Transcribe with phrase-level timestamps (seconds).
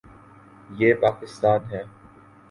[0.79, 1.83] یہ پاکستان ہے۔